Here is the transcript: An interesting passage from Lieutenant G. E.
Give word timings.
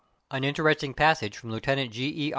An 0.31 0.43
interesting 0.43 0.95
passage 0.95 1.37
from 1.37 1.51
Lieutenant 1.51 1.91
G. 1.91 2.07
E. 2.09 2.29